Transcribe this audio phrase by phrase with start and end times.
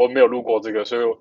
[0.00, 1.18] 我没有录过这个，所以我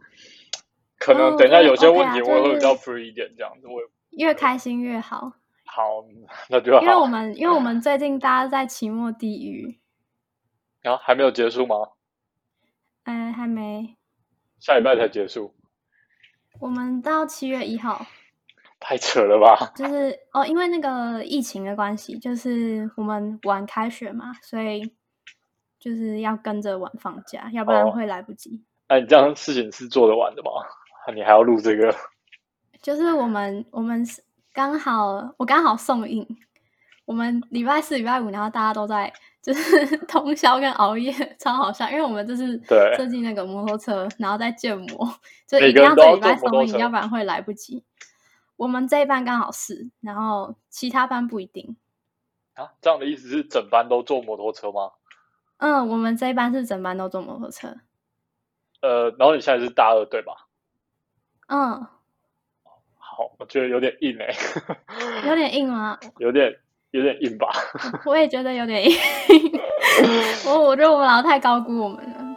[0.97, 3.67] 可能等一下有些问题我会比较 free 一点这样子。
[3.67, 3.79] 我
[4.11, 5.33] 越开心越好。
[5.65, 6.03] 好，
[6.49, 6.81] 那就好。
[6.81, 9.79] 因为我们因为我们最近大家在期末地狱，
[10.81, 11.75] 然后还没有结束吗？
[13.03, 13.97] 嗯，还没。
[14.59, 15.53] 下礼拜才结束。
[16.59, 18.05] 我们到七月一号。
[18.81, 19.73] 太扯了吧！
[19.75, 24.95] 就是哦，因为那个疫情的关系，就是我们晚开学嘛，所以
[25.77, 28.63] 就是要跟着晚放假，要不然会来不及。
[28.89, 30.51] 那你这样事情是做得完的吗？
[31.15, 31.95] 你还要录这个？
[32.81, 34.05] 就是我们我们
[34.53, 36.25] 刚好我刚好送印，
[37.05, 41.89] 我们礼拜四、礼拜五，然后大家都在就是 通宵跟熬夜，超好笑。
[41.89, 42.59] 因为我们这是
[42.95, 45.13] 设计那个摩托车，然后在建模，
[45.47, 47.83] 就一定要在礼拜送印，要不然会来不及。
[48.55, 51.77] 我们这一班刚好是，然后其他班不一定。
[52.53, 54.91] 啊，这样的意思是整班都坐摩托车吗？
[55.57, 57.75] 嗯，我们这一班是整班都坐摩托车。
[58.81, 60.33] 呃，然后你现在是大二对吧？
[61.47, 61.85] 嗯。
[62.97, 64.33] 好，我觉得有点硬哎。
[65.27, 65.97] 有点硬吗？
[66.17, 66.55] 有点，
[66.91, 67.49] 有点硬吧。
[68.05, 68.97] 我也觉得有点硬。
[70.47, 72.28] 我我觉得我们老太高估我们了。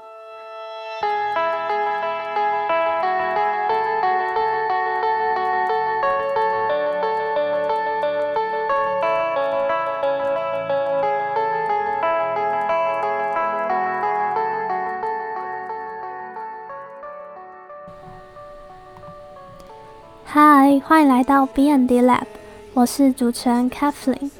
[20.81, 22.25] 欢迎来到 B N D Lab，
[22.73, 24.31] 我是主持人 Kathleen。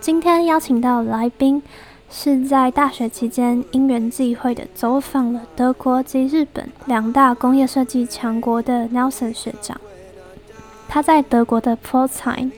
[0.00, 1.62] 今天邀请到来宾
[2.10, 9.80] 是在大学期间因缘际会的走访了德国及日本两大工业设计强国的 Nelson 学长。
[10.88, 12.52] 他在德国的 p o t s i n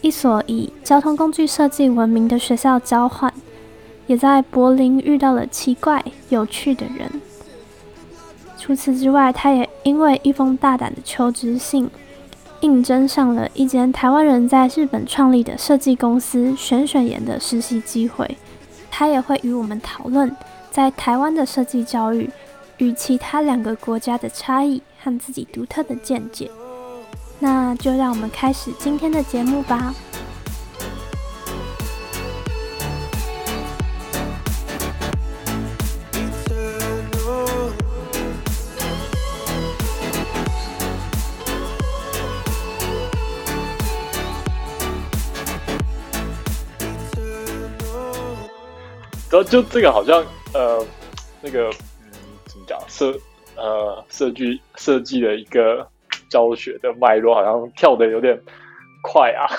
[0.00, 3.32] 一所以交通工具设计闻名的学校交换，
[4.06, 7.20] 也在柏林遇到了奇怪有趣的人。
[8.58, 11.90] 除此之外，他也因为一封大胆的求职信。
[12.64, 18.38] 竞争上了一间台湾人在日本创立的设计公司选选研的实习机会，
[18.90, 20.34] 他也会与我们讨论
[20.70, 22.30] 在台湾的设计教育
[22.78, 26.50] 与其他两个国家的差异和自己独特的见解。
[27.38, 29.94] 那就让我们开始今天的节目吧。
[49.34, 50.86] 然后就这个好像呃
[51.42, 51.68] 那个
[52.04, 52.12] 嗯
[52.46, 53.12] 怎么讲设
[53.56, 55.84] 呃设计设计的一个
[56.30, 58.40] 教学的脉络好像跳的有点
[59.02, 59.50] 快啊，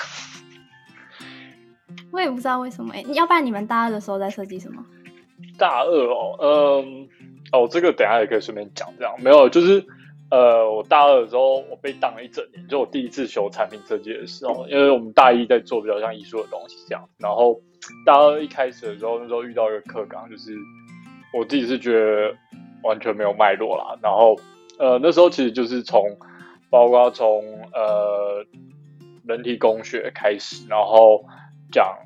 [2.10, 4.82] 我也不知道为什么哎，要不然你们大二的时候在设计什么？
[5.58, 7.06] 大二哦，嗯
[7.52, 9.84] 哦这个等下也可以顺便讲这样没有就是
[10.30, 17.60] 呃我大二的时候我被当了一整年，就我第一次修产品设计的时候，因为我们大一在做比较像艺术的东西这样，然后。
[18.04, 20.56] 大二一开始的时候，那时候遇到一个课纲，就是
[21.32, 22.34] 我自己是觉得
[22.82, 23.96] 完全没有脉络啦。
[24.02, 24.34] 然后，
[24.76, 26.02] 呃，那时候其实就是从
[26.68, 28.44] 包括从呃
[29.24, 31.24] 人体工学开始，然后
[31.70, 31.96] 讲，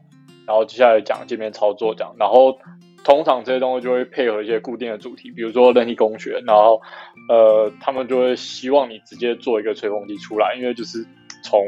[0.47, 2.58] 然后接下来讲界面操作讲，然后
[3.03, 6.81] 通常这些东西就会配合一些固定的主题，比如说人体工学，然后
[7.28, 11.06] 呃他们就会希望你直接做一个吹风机出来，因为就是
[11.43, 11.61] 从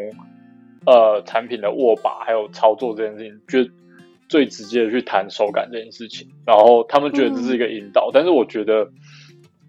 [0.87, 3.70] 呃产品的握把还有操作这件事情，就
[4.28, 8.88] 最直接的去谈手感这件事情，然后他们觉得这是一个引导，但是我觉得，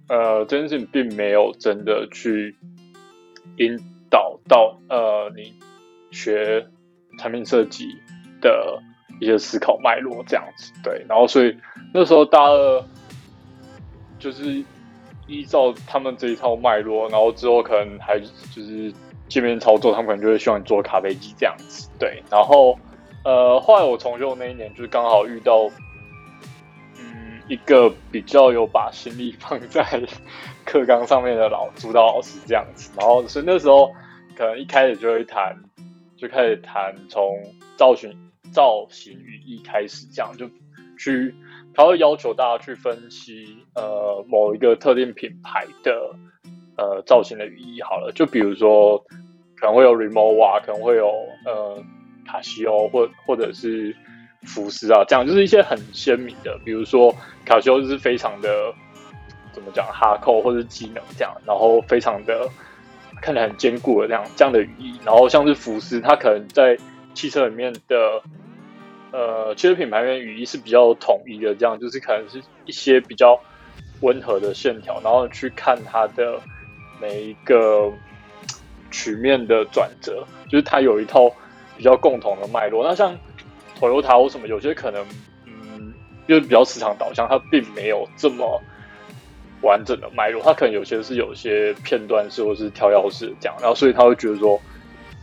[0.09, 2.55] 呃，这件事情并没有真的去
[3.57, 3.77] 引
[4.09, 5.53] 导到呃你
[6.11, 6.65] 学
[7.17, 7.85] 产品设计
[8.41, 8.81] 的
[9.23, 11.57] 一些思考脉络这样子，对，然后所以
[11.93, 12.85] 那时候大二
[14.19, 14.63] 就是
[15.27, 18.93] 依照他们这一套脉络，然后之后可能还就是
[19.27, 22.77] 界面操作，他们可能就会希望你做咖啡机这样子，对，然后。
[23.25, 25.69] 呃，后来我重修那一年，就是刚好遇到，
[26.99, 30.03] 嗯，一个比较有把心力放在
[30.65, 33.89] 课纲上面的老主导老师这样子，然后所以那时候
[34.35, 35.55] 可能一开始就会谈，
[36.17, 37.41] 就开始谈从
[37.77, 38.13] 造型
[38.53, 40.49] 造型语义开始，这样就
[40.97, 41.35] 去
[41.73, 46.15] 他会要求大家去分析呃某一个特定品牌的
[46.77, 48.97] 呃造型的语义好了，就比如说
[49.57, 51.07] 可能会有 remova，可能会有
[51.45, 51.83] 呃。
[52.25, 53.93] 卡西欧或或者是
[54.43, 57.13] 福斯啊，这样就是一些很鲜明的，比如说
[57.43, 58.73] 卡西欧就是非常的
[59.51, 62.49] 怎么讲哈扣或者机能这样，然后非常的
[63.21, 66.77] 看起来很坚固的这样这样的语义，然后像是福斯，它可能在
[67.13, 68.23] 汽车里面的
[69.13, 73.39] 呃其实品牌里面语义是比较统一的，这样就是可能是一些比较
[74.01, 76.39] 温和的线条，然后去看它的
[76.99, 77.93] 每一个
[78.89, 81.31] 曲面的转折，就是它有一套
[81.77, 82.83] 比较共同的脉络。
[82.83, 83.15] 那像
[83.79, 85.05] Toyota 或什么，有些可能
[85.45, 85.93] 嗯，
[86.25, 88.59] 因为比较市场导向，它并没有这么
[89.61, 94.59] 完整的脉络，它可能有些是有些片段式或是跳跃式这样，然后所以他会觉得说，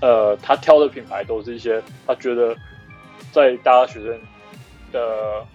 [0.01, 2.57] 呃，他挑的品牌都是一些他觉得
[3.33, 4.21] 在大家学生
[4.93, 5.47] 的。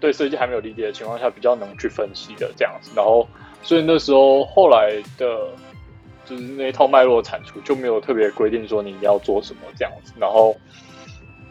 [0.00, 3.26] 对设计还没有理解的情况下，比较能去分析的这样子，然后
[3.62, 5.50] 所以那时候后来的，
[6.26, 10.54] 就是那一套脉络产出就没有特别规定说你要做什么这样子，然后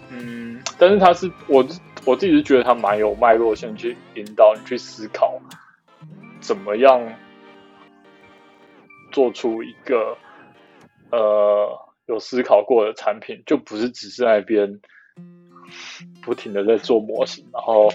[0.09, 1.65] 嗯，但是他是我
[2.05, 5.39] 我自己是觉得他蛮有脉络性去引导你去思考，
[6.39, 7.01] 怎么样
[9.11, 10.15] 做出一个
[11.09, 11.75] 呃
[12.05, 14.79] 有思考过的产品，就不是只是那边
[16.21, 17.89] 不停的在做模型，然后。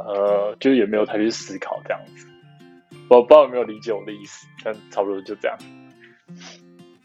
[0.00, 2.24] 呃，就也没有太去思考这样子，
[3.08, 5.58] 我不知道有没有理解我的意思，但差不多就这样。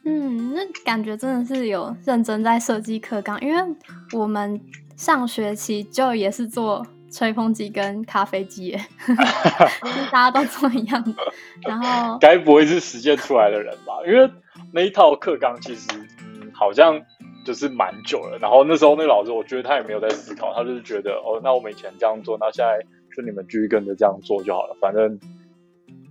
[0.05, 3.75] 嗯，那感觉真的是有认真在设计课纲，因为
[4.11, 4.61] 我们
[4.95, 8.85] 上学期就也是做吹风机跟咖啡机，耶，
[10.13, 11.15] 大家都做一样的。
[11.63, 13.93] 然后，该不会是实践出来的人吧？
[14.05, 14.31] 因为
[14.71, 15.87] 那一套课纲其实，
[16.19, 17.03] 嗯，好像。
[17.43, 22.79] 就是蛮久了，然后那时候那老师，我觉得他也没有在思考，他就是觉得哦，那我们以前这样做，那现在
[23.15, 25.19] 就你们继续跟着这样做就好了，反正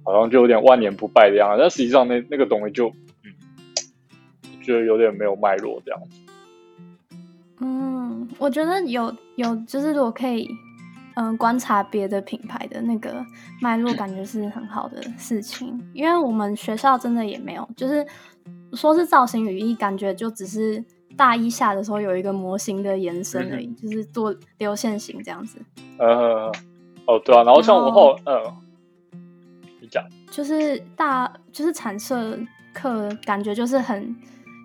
[0.05, 1.59] 好像就有点万年不败的样子。
[1.59, 2.89] 但实际上那那个东西就，
[3.25, 6.21] 嗯，觉得有点没有脉络这样子。
[7.61, 10.49] 嗯，我觉得有有，就是如果可以，
[11.15, 13.25] 嗯，观察别的品牌的那个
[13.61, 15.81] 脉络，感觉是很好的事情。
[15.95, 18.07] 因为我们学校真的也没有，就是
[18.75, 20.85] 说是造型语义，感觉就只是。
[21.17, 25.59] 大一下的时候有一个模型的延伸而已，就是做流线型这样子。
[25.99, 26.51] 呃，
[27.07, 28.55] 哦，对啊，然后像我后，呃，
[29.81, 32.39] 你讲，就是大就是产设
[32.73, 34.17] 课，感觉就是很，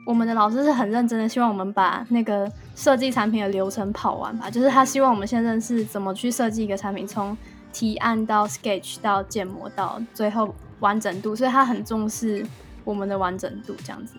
[0.06, 4.50] 我们的老师是很认真的，希望我们把那个设计产品的流程跑完吧。
[4.50, 7.38] 就是他希望我们先认识怎么去设计一个产品，从
[7.74, 12.46] 提案到 sketch 到建模到最后完整度，所以他很重视
[12.84, 14.16] 我们的完整度这样子。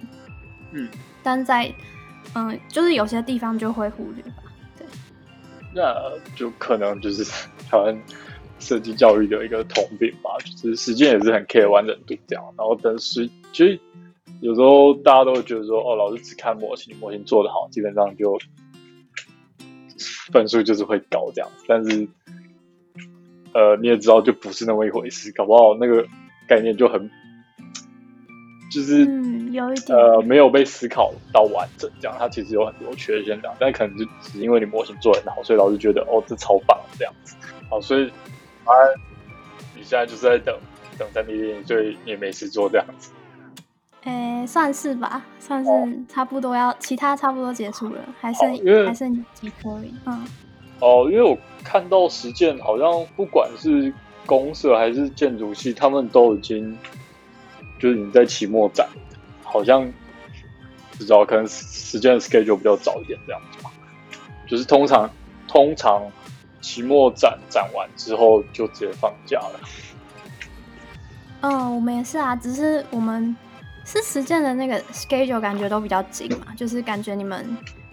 [0.72, 0.86] 嗯，
[1.22, 1.72] 但在
[2.34, 4.42] 嗯，就是有些地方就会忽略吧，
[4.76, 4.86] 对。
[5.74, 5.94] 那
[6.36, 7.24] 就可能就是
[7.68, 7.98] 台湾
[8.58, 12.44] 设计教育的一个通病吧，就是时间也是很 care 完整度这样。
[12.56, 13.80] 然后等时，其实
[14.40, 18.38] 有时候大家都会觉得说，哦，老师只看模型，模型做的好，基本上就
[20.32, 21.50] 分数就是会高这样。
[21.66, 22.06] 但是，
[23.54, 26.06] 呃，你也知道，就不是那么一回事，搞不好那个
[26.46, 27.10] 概念就很。
[28.70, 37.34] 就是嗯，有一点呃，没有被思考到完整，这样它其实有很多缺陷这样，但可能就只因为你模型做很好，所以老师觉得哦，这超棒这样子。
[37.70, 38.06] 好，所以
[38.64, 38.72] 啊，
[39.74, 40.54] 你现在就是在等
[40.98, 43.10] 等三 D 电影，所以也没事做这样子。
[44.04, 45.70] 诶，算是吧，算是
[46.06, 48.50] 差不多要，其他差不多结束了，还剩
[48.86, 49.94] 还剩几颗而已。
[50.04, 50.26] 嗯。
[50.80, 53.92] 哦，因为我看到实践好像不管是
[54.26, 56.76] 公社还是建筑系，他们都已经。
[57.78, 58.86] 就是你在期末展，
[59.44, 59.86] 好像
[60.92, 63.70] 不知道，可能时间的 schedule 比较早一点这样子吧。
[64.46, 65.08] 就是通常
[65.46, 66.02] 通常
[66.60, 69.60] 期末展展完之后就直接放假了。
[71.42, 73.36] 嗯，我们也是啊，只是我们
[73.84, 77.46] 是实践的那个 schedule 感觉都比较紧嘛，就是感觉你们，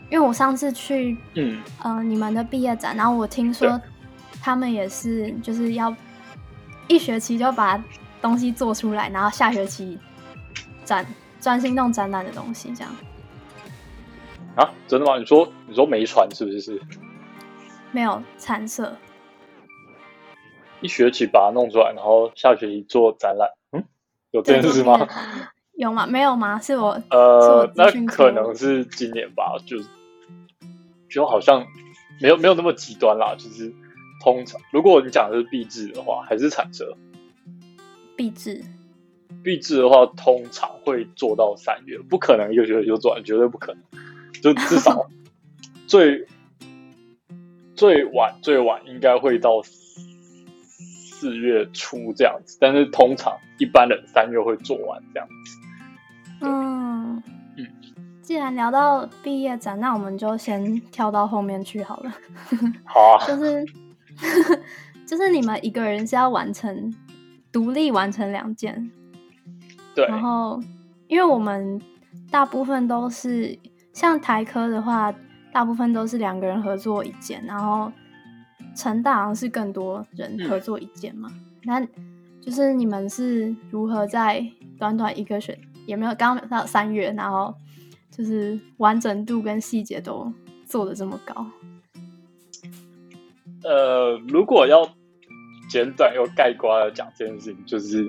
[0.09, 3.79] 因为我上次去，嗯，呃，你们的毕业展，然后我听说
[4.41, 5.95] 他们也是就是要
[6.87, 7.79] 一学期就把。
[8.25, 9.99] 东西做出来，然后下学期
[10.83, 11.05] 展
[11.39, 12.91] 专心弄展览的东西，这样
[14.55, 14.67] 啊？
[14.87, 15.19] 真的吗？
[15.19, 16.59] 你说你说没传是不是？
[16.59, 16.81] 是
[17.91, 18.97] 没有残色，
[20.81, 23.47] 一学期把它弄出来，然后下学期做展览。
[23.73, 23.83] 嗯，
[24.31, 25.07] 有这件事吗？
[25.75, 26.07] 有吗？
[26.07, 26.59] 没有吗？
[26.59, 29.77] 是我呃，那可能是今年吧，就
[31.07, 31.63] 就好像
[32.19, 33.35] 没有没有那么极端啦。
[33.37, 33.71] 就是
[34.23, 36.97] 通常，如果你讲的是壁制的话，还是产色。
[38.15, 38.63] 闭制，
[39.43, 43.81] 闭制的话，通常会做到三月，不可能一个月就做完，绝对不可能。
[44.41, 45.07] 就至少
[45.87, 46.25] 最
[47.75, 55.59] 最晚最晚应该会到四月初这样子，但是通常一般人三月会做完这样子。
[56.41, 57.23] 嗯
[57.57, 57.67] 嗯，
[58.21, 62.11] 既然聊到毕业展，那我们就先跳到后面去好了。
[62.83, 63.65] 好啊， 就是
[65.07, 66.93] 就是你们一个人是要完成。
[67.55, 68.91] 独立完成两件，
[69.95, 70.05] 对。
[70.07, 70.61] 然后，
[71.07, 71.81] 因为我们
[72.29, 73.57] 大部分都是
[73.93, 75.15] 像台科的话，
[75.53, 77.89] 大部分都是两个人合作一件，然后
[78.75, 81.31] 成大好像是更多人合作一件嘛。
[81.63, 81.79] 那
[82.41, 84.45] 就是你们是如何在
[84.77, 87.55] 短短一个学，也没有刚刚到三月，然后
[88.11, 90.29] 就是完整度跟细节都
[90.65, 91.47] 做的这么高？
[93.63, 94.85] 呃，如果要
[95.69, 98.05] 简短又概括的讲这件事情，就是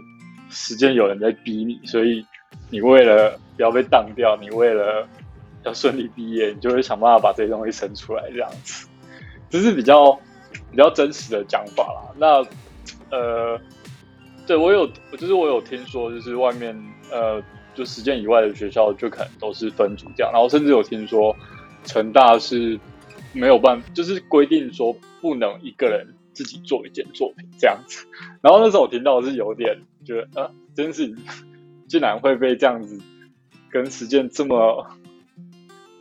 [0.51, 2.25] 时间有人在逼你，所以
[2.71, 5.07] 你为了不要被当掉，你为了
[5.65, 8.87] 要顺利毕业，你就会想办法把这些东西生出来，这样子，
[9.51, 10.13] 这是比较
[10.71, 12.15] 比较真实的讲法啦。
[12.17, 13.61] 那呃，
[14.47, 14.87] 对我有，
[15.19, 16.77] 就是我有听说，就是外面
[17.11, 17.43] 呃，
[17.75, 21.35] 就实践以外的学校，就可能都是分组这样，然后甚至有听说
[21.85, 22.79] 成大是
[23.33, 26.07] 没有办法，就是规定说不能一个人
[26.37, 28.07] 自己做一件作品这样子。
[28.43, 31.17] 然后那时候我听到是有点觉得，啊，这件事情
[31.89, 33.01] 竟然会被这样子
[33.71, 34.87] 跟实践这么。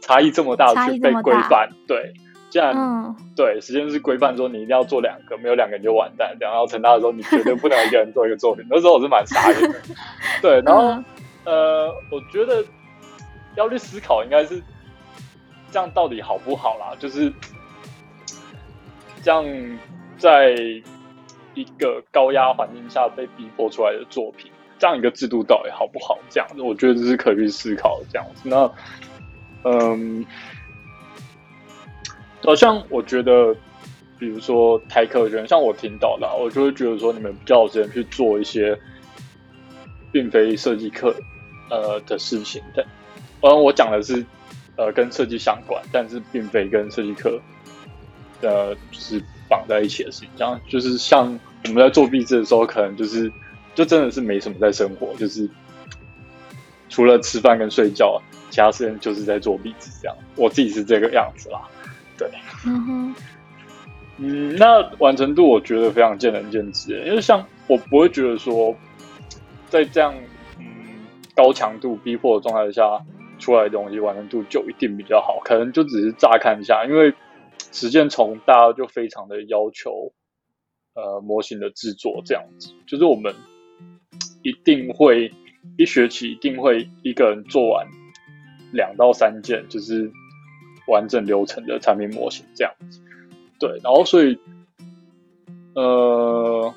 [0.01, 2.13] 差异这么大，去被规范，对，
[2.51, 6.37] 既然对时间是规范，说你一定要做两个，没有两个你就完蛋。
[6.39, 8.63] 然后成大的时候，你绝对不能一个人做一个作品。
[8.69, 9.81] 那时候我是蛮傻眼的，
[10.43, 10.61] 对。
[10.61, 11.03] 然后
[11.43, 12.63] 呃，我觉得
[13.55, 14.61] 要去思考，应该是
[15.71, 16.95] 这样到底好不好啦？
[16.99, 17.33] 就是
[19.23, 19.43] 这样，
[20.25, 20.55] 在
[21.53, 26.17] 一个高压环境下被逼迫出来的作品，这样一个制度到底好不好？
[26.31, 28.05] 这样子，我觉得这是可以去思考的。
[28.11, 28.71] 这样子，那。
[29.67, 30.23] 嗯，
[32.43, 33.55] 好像我觉得，
[34.19, 38.77] 比如说台科人，像我听到的，我就会觉得说，你们比较有时间去做一些，
[40.11, 41.15] 并非设计课
[41.71, 42.61] 呃的事情。
[42.75, 42.85] 但，
[43.41, 44.23] 嗯，我讲的是
[44.75, 47.41] 呃跟设计相关，但是并非跟设计课
[48.41, 50.29] 呃就是绑在一起的事情。
[50.35, 53.31] 这样就是像我们在做壁纸的时候，可能就是
[53.73, 55.49] 就真的是没什么在生活，就是
[56.89, 58.21] 除了吃饭跟睡觉。
[58.51, 61.59] 其他时间就是在做壁纸，这样我自己是这个样子啦。
[62.17, 62.29] 对，
[62.65, 63.15] 嗯哼，
[64.17, 68.73] 嗯，那完成度我觉得非常见仁见智，因为像我不会觉得说，
[69.67, 70.13] 在这样
[70.57, 70.65] 嗯
[71.35, 72.83] 高强度逼迫的状态下
[73.39, 77.13] 出来的东西完成度就一定比较好，可能就只是乍看一下，因为
[77.75, 80.13] 实践从大家就非常的要求
[80.93, 83.35] 呃模型的制作这样子，就是我们
[84.41, 85.33] 一定会
[85.77, 87.85] 一学期一定会一个人做完。
[88.71, 90.11] 两到三件就是
[90.87, 92.99] 完整流程的产品模型这样子，
[93.57, 94.37] 对，然后所以，
[95.75, 96.73] 呃，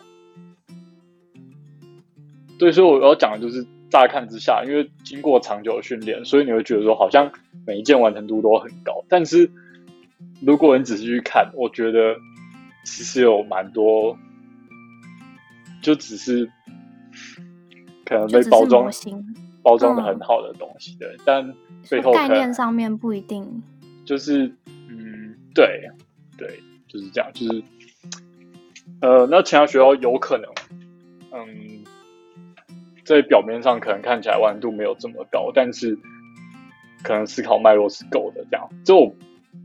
[2.57, 7.33] 对，所以我要讲的就是乍看之下，因为经过长久的训练，所以你会觉得说好像
[7.67, 9.51] 每一件完成度都很高，但是
[10.41, 12.17] 如果你仔细去看，我觉得
[12.85, 14.19] 其实有蛮多，
[15.83, 16.51] 就只是
[18.05, 18.91] 可能被包装。
[19.61, 21.53] 包装的很好的东西，对，但
[21.91, 23.63] 背后概念上面不一定。
[24.07, 25.83] 就是，嗯，对，
[26.39, 27.63] 对，就是这样，就是，
[29.03, 30.51] 呃，那其他学校有可能，
[31.33, 31.85] 嗯，
[33.05, 35.99] 在表面上可能看起来完度没有这么高，但是
[37.03, 38.67] 可能思考脉络是够的，这样。
[38.87, 39.15] 就我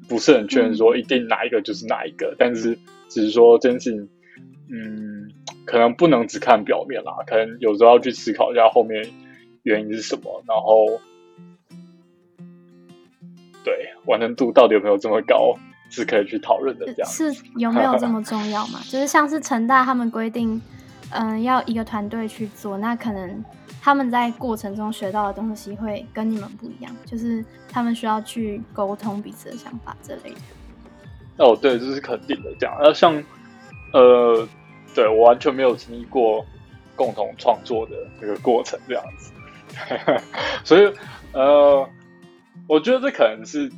[0.08, 2.78] 不是很确认说一定哪一个就是哪一个，但是
[3.10, 4.10] 只是说真心，
[4.70, 5.32] 嗯，
[5.66, 9.06] 可能不能只看表面啦，可能有时候要去思考一下后面。
[9.66, 10.44] 原因是什么？
[10.46, 11.00] 然后，
[13.64, 15.58] 对完成度到底有没有这么高，
[15.90, 16.86] 是可以去讨论的。
[16.88, 18.82] 这样是有没有这么 重要嘛？
[18.90, 20.62] 就是像是成大他们规定，
[21.12, 23.42] 嗯，要一个团队去做，那可能
[23.84, 30.40] 他们在过程中学到的东西会跟你们不一样，就是他们需要去沟通彼此的想法之类的。
[31.44, 32.50] 哦，对，这是肯定的。
[32.58, 33.22] 这样，那像
[33.92, 34.48] 呃，
[34.96, 36.46] 对我完全没有经历过
[36.96, 39.34] 共同创作的这个过程，这样子。
[40.64, 40.90] 所以，
[41.34, 41.86] 呃，
[42.70, 43.70] 我觉得这可能是，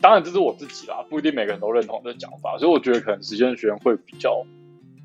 [0.00, 2.56] 当然这是我自己啦，不一定每个人都认同的讲法。
[2.58, 4.46] 所以我觉得可能实践学院会比较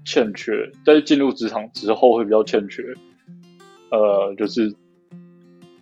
[0.06, 2.84] 欠缺，在进入职场之后会比较欠缺，
[3.92, 4.74] 呃，就是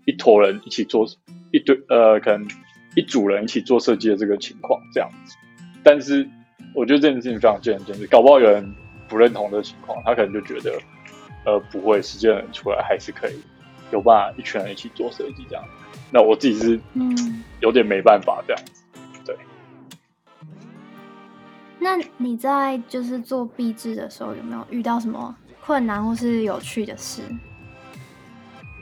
[0.05, 1.05] 一坨人一起做
[1.51, 2.47] 一堆，呃，可能
[2.95, 5.35] 一组人一起做设计的这个情况这样子。
[5.83, 6.27] 但是
[6.73, 8.75] 我觉得这件事情非常见仁见智，搞不好有人
[9.07, 10.79] 不认同的情况，他可能就觉得，
[11.45, 13.33] 呃，不会，实践人出来还是可以。
[13.89, 15.63] 有办法一群人一起做设计这样，
[16.11, 18.83] 那我自己是嗯有点没办法这样子，
[19.25, 19.33] 对。
[21.79, 27.21] 那你在就是做壁纸的时候有没有遇到什么困难或是有趣的事？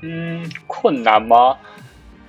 [0.06, 1.58] 嗯，困难吗？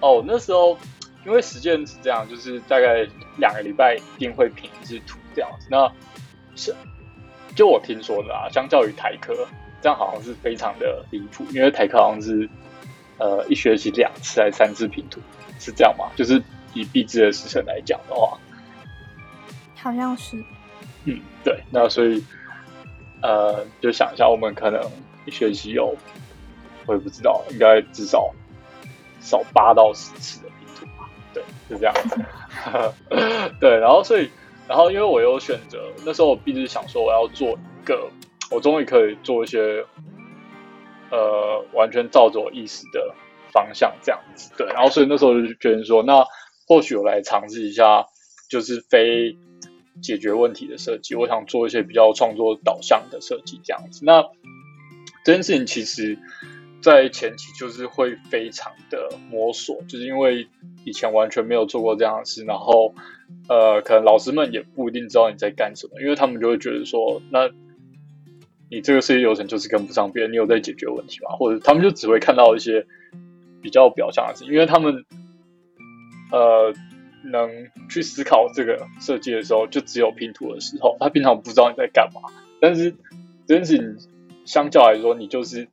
[0.00, 0.78] 哦，那时候
[1.25, 3.06] 因为时间是这样，就是大概
[3.37, 5.68] 两个礼拜一定会评一次图这样子。
[5.71, 5.92] 那
[6.54, 6.75] 是
[7.54, 9.47] 就我听说的啊，相较于台科，
[9.83, 12.49] 这样好像是非常的离谱，因为台科好像是。
[13.18, 15.18] 呃，一学期两次还是三次拼图，
[15.59, 16.04] 是这样吗？
[16.16, 16.42] 就是
[16.75, 18.37] 以毕制的时程来讲的话，
[19.75, 20.37] 好像是。
[21.06, 21.59] 嗯，对。
[21.71, 22.23] 那所以，
[23.23, 24.83] 呃，就想一下，我们可能
[25.25, 25.97] 一学期有，
[26.87, 28.33] 我也不知道，应该至少
[29.21, 31.11] 少八到十次的拼图吧。
[31.35, 32.16] 对，是这样子。
[33.61, 34.31] 对，然后所以，
[34.69, 38.09] 然后因为我有选择，那时候我一直想说我要做一个，
[38.50, 39.85] 我终于可以做一些，
[41.11, 43.14] 呃，完全照着我意思的
[43.52, 44.52] 方向这样子。
[44.57, 46.25] 对，然后所以那时候就觉得说，那
[46.66, 48.07] 或许我来尝试一下，
[48.49, 49.37] 就是非
[50.00, 51.14] 解决问题的设计。
[51.14, 54.05] 我想做一些比较创作导向的设计这样子。
[54.05, 54.23] 那
[55.25, 56.16] 这件事情其实。
[56.87, 60.47] 在前期就是会非常的摸索，就是因为
[60.85, 62.95] 以前完全没有做过这样的事，然后
[63.49, 67.50] 呃，可能老师们也不一定知道你在干什么，因为他们就会觉得说，那
[68.71, 71.35] 你这个设计流程就是跟不上别人，你有在解决问题吗？
[71.37, 72.87] 或者他们就只会看到一些
[73.61, 75.05] 比较表象的事，因为他们
[76.31, 76.73] 呃
[77.25, 77.50] 能
[77.90, 82.31] 去思考这个设计的时候，就只有拼图的时候，他平常不知道你在干嘛。
[82.61, 82.95] 但是
[83.49, 83.97] 这件事情
[84.45, 85.66] 相较来说，你就是。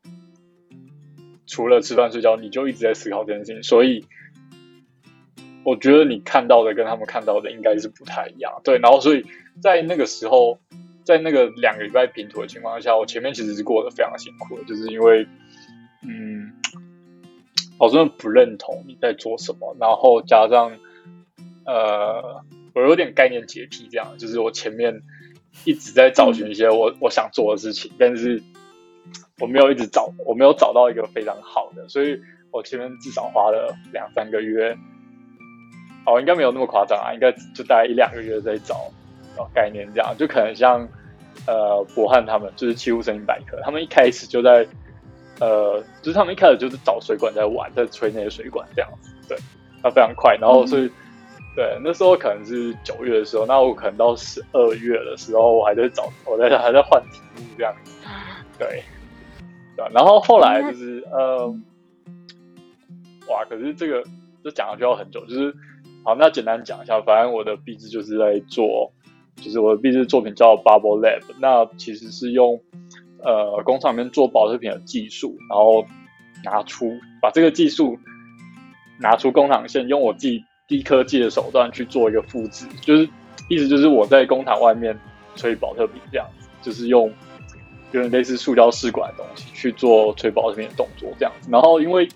[1.53, 4.03] 除了吃饭睡觉，你就一直在思考这件事情，所以
[5.63, 8.59] 我觉得你看到的跟他们看到的应该是不太一样。
[8.63, 9.23] 对，然后所以
[9.61, 10.57] 在那个时候，
[11.03, 15.27] 在那个两个礼拜平图的情况下，我前面其实是过得非常辛苦的，就是因为，
[16.01, 16.53] 嗯，
[17.77, 20.71] 我真的不认同你在做什么，然后加上，
[21.67, 22.43] 呃，
[22.73, 25.03] 我有点概念洁癖，这样，就是我前面
[25.65, 28.41] 一直在找寻一些我我想做的事情，但是。
[29.39, 32.19] 我没有一直找，我没有找到一个非常好的，所以
[32.51, 34.77] 我前面至少花了两三个月，
[36.05, 38.91] 哦，应该没有那么夸张啊，应该就大概一两个月在找
[39.53, 40.87] 概念，这样就可能像
[41.47, 44.65] 呃博汉他们就是七物声音百科，他们一开始就在
[45.39, 49.37] 呃，就是他们一开始就是找水管在玩，在吹那些水管这样子，对，
[49.83, 50.89] 那非常快，然后所以
[51.55, 57.73] 对那时候可能是九月的时候，那我可能到十二月的时候，我还在找，我在还在换题目这样，
[58.57, 58.83] 对。
[59.75, 61.47] 对，然后后来就是呃，
[63.27, 64.03] 哇，可是这个
[64.43, 65.51] 这讲了就要很久，就是
[66.05, 68.93] 好，那简单讲一下，反正我的壁纸就是在做，
[69.37, 72.61] 就是我的壁纸作品叫 Bubble Lab，那其实是用
[73.23, 75.83] 呃工厂里面做保特瓶的技术，然后
[76.43, 77.97] 拿出把这个技术
[78.99, 83.09] 拿出工厂线，用我自己低科技的手段去做一个复制，就是
[83.49, 84.95] 意思就是我在工厂外面
[85.35, 87.11] 吹保特瓶这样子，就是用。
[87.93, 91.47] 有点类似塑胶试管的东西去做吹保这边的动作，这样子。
[91.51, 92.07] 然后因为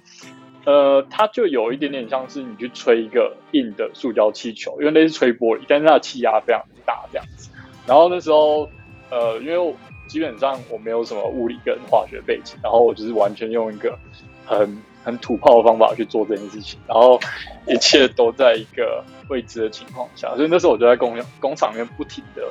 [0.65, 7.49] 呃，它就有一点点像是你去吹一个硬的塑胶气球，因为类似吹玻璃，但是它的气压非常大，这样子。
[7.85, 8.67] 然后那时候
[9.09, 9.75] 呃，因为
[10.09, 13.97] 基本上我没有什么物理跟化学背景，然后我就是完全用一个
[14.45, 17.19] 很很土炮的方法去做这件事情，然后
[17.67, 22.43] 一切都在一个未知的情况下，所以那时候我就在工工厂里面不停的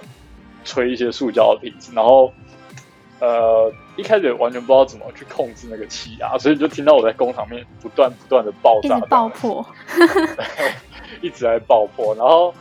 [0.65, 2.33] 吹一些塑胶的瓶子，然后。
[3.19, 9.67] 呃，一开始完全不知道怎么去控制那个气压，所以就听到我在工厂面不断不断的爆炸，爆破，
[11.23, 12.15] 一直在爆破。
[12.15, 12.55] 然后，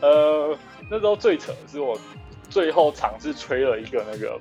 [0.00, 0.56] 呃，
[0.88, 1.94] 那时候最扯的是我
[2.48, 4.40] 最后尝试吹了一个那个，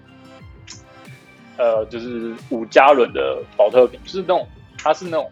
[1.57, 5.29] 呃，就是五加仑的保特瓶，就是那种它是那种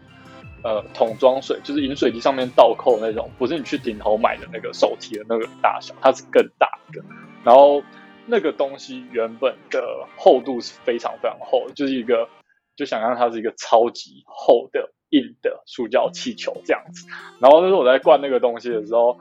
[0.62, 7.02] 呃桶装水，就是饮水机上面倒扣那种，不是你去顶头买的那个手提的那个大小，它是更大的，
[7.42, 7.82] 然后。
[8.30, 12.28] 那个东西原本的厚度是非常非常厚，就是一个
[12.76, 17.08] 就想象它是一个超级厚的硬的塑胶气球这样子。
[17.40, 19.18] 然后那时候我在灌那个东西的时候，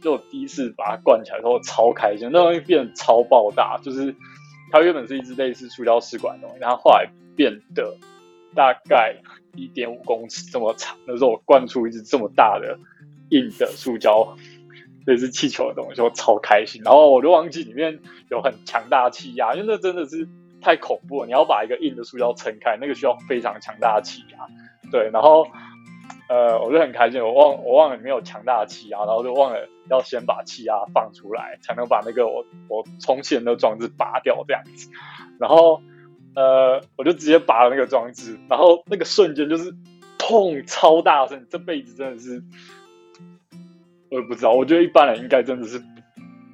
[0.00, 4.14] 就第一次把它灌起来之后超开心，那东西变超爆大，就是
[4.70, 7.96] 它原本是一只类似塑胶试管的东西，然后后来变得
[8.54, 9.16] 大概
[9.56, 10.96] 一点五公尺这么长。
[11.06, 12.78] 那时候我灌出一只这么大的
[13.30, 14.36] 硬的塑胶。
[15.06, 16.82] 类似气球的东西，我超开心。
[16.84, 20.28] 然后我就忘记里面有很强大的气压，因为那真的是
[20.60, 21.26] 太恐怖了。
[21.26, 24.46] 你要把一个硬的塑胶撑开，那个需要非常强大的气压。
[24.90, 25.46] 对，然后
[26.28, 27.22] 呃，我就很开心。
[27.22, 34.90] 我忘我忘了里面有强大的气压，然后就忘了要先把气压放出来，才能把那个我我充气的那个装置拔掉这样子。
[35.38, 35.80] 然后
[36.34, 39.72] 呃，我就直接拔了那个装置，然后那个瞬间就是
[40.18, 42.42] 痛超大声，这辈子真的是。
[44.16, 45.78] 我也不知道，我觉得一般人应该真的是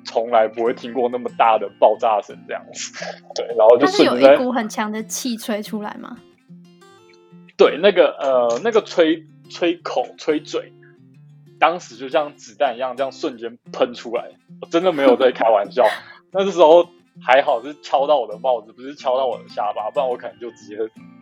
[0.05, 2.93] 从来不会听过那么大的爆炸声这样子。
[3.37, 6.17] 对，然后就是有一股很强的气吹出来吗？
[7.57, 10.73] 对，那个呃，那个吹吹口吹嘴，
[11.61, 14.29] 当时就像子弹一样，这样瞬间喷出来。
[14.61, 15.87] 我真的没有在开玩笑。
[16.33, 16.85] 那时候
[17.25, 20.77] 还好是敲到我的帽子，不是敲到我的下巴，不然我可能就直接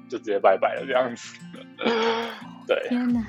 [0.08, 1.38] 就直接拜拜了这样子。
[2.66, 3.22] 对，天哪，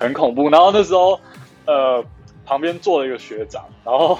[0.00, 0.50] 很恐怖。
[0.50, 1.20] 然后那时候
[1.64, 2.04] 呃。
[2.46, 4.18] 旁边坐了一个学长，然后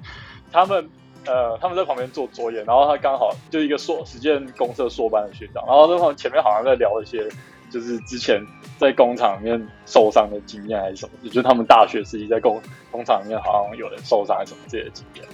[0.50, 0.90] 他们
[1.26, 7.28] 呃，他们在旁边做作业，然后他刚好就一个硕实践公社硕班的学长，然后那旁前面好像在聊一些，
[7.70, 8.40] 就是之前
[8.78, 12.60] 在工厂里面受伤的经验还是什么，就是他们大学时期在工
[12.90, 15.24] 工厂里面好像有人受伤还是什么这些经验，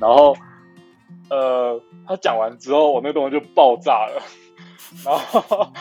[0.00, 0.34] 然后
[1.30, 4.22] 呃，他讲完之后，我那东西就爆炸了。
[5.06, 5.72] 然后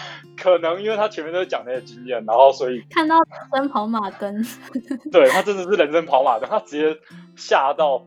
[0.41, 4.43] 可能因为他前面在讲那些经验，然后所以看到人生跑马灯，
[5.11, 6.99] 对他真的是人生跑马灯，他直接
[7.35, 8.03] 吓到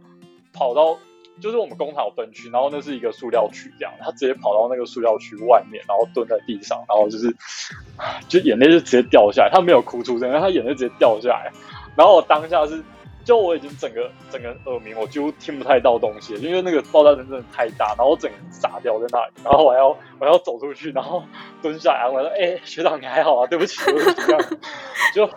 [0.52, 0.98] 跑到
[1.40, 7.34] 就是我们工厂分区，然后那是一个塑料区这样，他直接跑到那个塑料区外面，然后蹲在地上，然后就是
[8.28, 11.52] 就眼泪就直接掉下来，他没有哭出声，他眼泪直接掉下来，
[11.96, 12.82] 然后我当下是。
[13.24, 21.24] 就我已经整个整个耳鸣，我几乎听不太到东西，因为那个爆炸声真的太大，然后我整个人傻掉在那里，然后我要我要走出去，然后
[21.62, 23.46] 蹲下来，我说：“哎，学长你还好啊？
[23.46, 24.40] 对不起，对不起。”这样
[25.14, 25.30] 就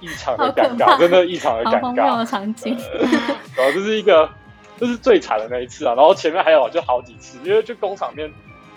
[0.00, 2.76] 异常的尴尬，真的异常的尴尬的场景。
[3.56, 4.28] 然后这是一个，
[4.78, 5.94] 这是最惨的那一次啊。
[5.94, 8.32] 然后前面还有就好几次，因为就工厂面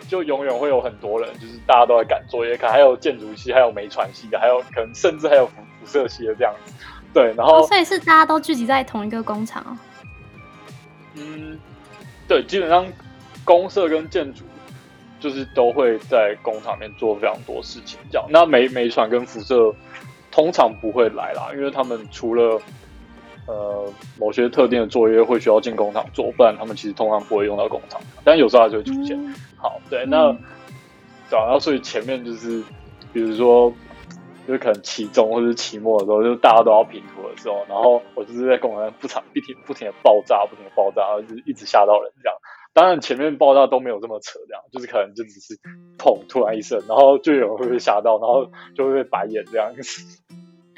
[0.08, 6.74] 就永远会有很多人，就是大家都在赶作业，可还有建筑系，还有煤传系的，还有可能甚至还有辐辐射系的这样子。
[7.14, 9.78] 对，然后所以是大家都聚集在同一个工厂。
[11.16, 11.60] 嗯，
[12.28, 12.86] 对，基本上
[13.46, 14.44] 公社跟建筑
[15.20, 18.00] 就是都会在工厂里面做非常多事情。
[18.12, 19.72] 这样，那煤煤船跟辐射
[20.32, 22.60] 通常不会来啦，因为他们除了
[23.46, 28.02] 呃某些特定的作业会需要进工厂做，不然他们其实通常不会用到工厂。
[28.24, 29.36] 但有时候还是会出现。
[29.56, 30.36] 好，对，那
[31.30, 32.64] 然后所以前面就是
[33.14, 33.72] 比如说。
[34.48, 42.38] 就是可能期中或者期末的时候，就大家都要拼图的时候，然后我就是在公园不常不停不停的爆炸，不停的爆炸，然后就一直吓到人这样。
[42.74, 45.54] 当然前面爆炸都没有这么扯，这样就是可能就只是
[45.98, 50.23] 砰突然一声，然后就有人会被吓到，然后就会被白眼这样子。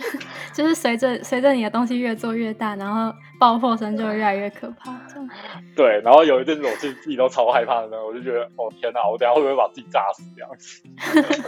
[0.54, 4.94] 就是随着随着你的东西越做越大，然后爆破声就会越来越可怕。
[5.76, 10.84] 对，然后有一阵子我自己自己都超害怕的，我就觉得哦天哪，我等下会不会把自己炸死这样子？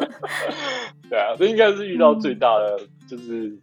[1.10, 3.58] 对啊，这应该是遇到最大的就是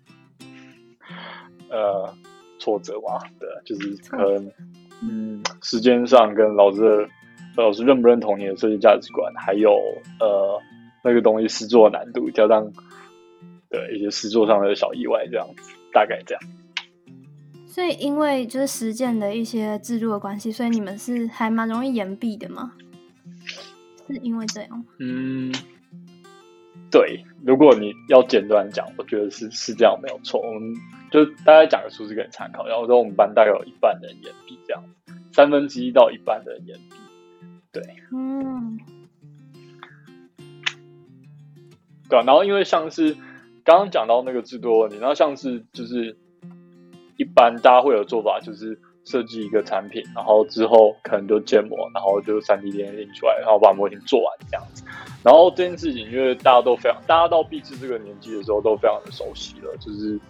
[1.70, 2.12] 呃
[2.58, 3.20] 挫折吧？
[3.38, 4.52] 对，就是可能
[5.02, 7.08] 嗯时间上跟老师的
[7.62, 9.72] 老师认不认同你的设计价值观，还有
[10.20, 10.58] 呃
[11.02, 12.72] 那个东西制作难度加上。
[13.74, 16.42] 对一些实作上的小意外，这样子大概这样。
[17.66, 22.72] 所以，因为就是实践的一些制度的关系，所以你们是还蛮容易延毕的吗？
[24.06, 24.84] 是因为这样？
[25.00, 25.52] 嗯，
[26.88, 27.24] 对。
[27.44, 30.40] 如果你要简短讲，我觉得是是这样，没有错。
[30.40, 30.72] 我们
[31.10, 32.64] 就大概讲个数字给你参考。
[32.68, 34.84] 然后说，我们班大概有一半的人延毕，这样
[35.32, 36.96] 三分之一到一半的人延毕。
[37.72, 37.82] 对，
[38.12, 38.78] 嗯，
[42.08, 42.18] 对。
[42.24, 43.16] 然后，因为像是。
[43.64, 46.14] 刚刚讲到那个制作问题，然后像是就是
[47.16, 54.84] 一般大家会有做法，就是设计一个产品，然后之后可能就建模，然后就三 D 列印出来，然后把模型做完这样子。
[55.22, 60.20] 然后这件事情，因为大家都非常，大家到毕制这个年纪的时候都非常的熟悉了，就是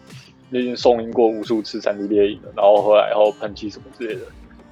[0.51, 4.21] 已经送印过无数次三 D 列印了，然后后来然后喷漆什么之类的，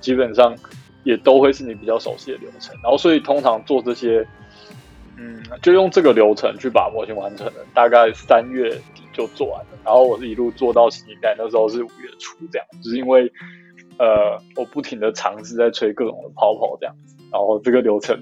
[0.00, 0.56] 基本上
[1.02, 2.72] 也都会是你比较熟悉的流程。
[2.80, 4.24] 然后所以通常做这些。
[5.22, 9.78] 嗯，就用这个流程去把模型完成了，大概三月底就做完了。
[9.84, 13.30] 然后我是一路做到新一代，那时候是五月初这样，就是因为
[13.98, 17.14] 呃，我不停的尝试在吹各种的泡泡这样子。
[17.30, 18.20] 然后这个流程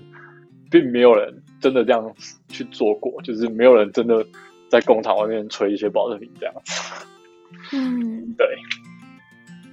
[0.70, 2.14] 并没有人真的这样
[2.48, 4.22] 去做过，就是没有人真的
[4.68, 7.06] 在工厂外面吹一些保特瓶这样子。
[7.72, 8.46] 嗯，对，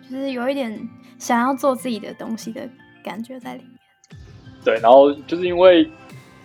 [0.10, 0.80] 就是有一点
[1.18, 2.70] 想要做自己的东西的
[3.04, 3.72] 感觉在里面。
[4.64, 5.90] 对，然后就是因为。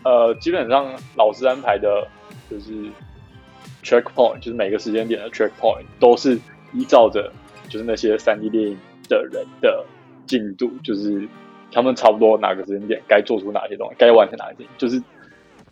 [0.04, 2.08] 呃，基本上老师安排的，
[2.50, 2.72] 就是
[3.84, 6.36] checkpoint，就是每个时间点的 checkpoint 都是
[6.72, 7.32] 依照着
[7.68, 8.76] 就是那些三 D 电影
[9.08, 9.84] 的人的
[10.26, 11.28] 进度，就是
[11.70, 15.00] 他们差不多哪个时间点该做出哪些东西，该完成哪些，就是